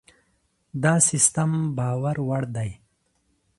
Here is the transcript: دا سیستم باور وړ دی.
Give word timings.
دا 0.83 0.93
سیستم 1.09 1.51
باور 1.77 2.17
وړ 2.27 2.43
دی. 2.55 2.71